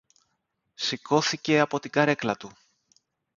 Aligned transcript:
Σηκώθηκε 0.73 1.59
από 1.59 1.79
την 1.79 1.91
καρέκλα 1.91 2.37
του 2.37 2.51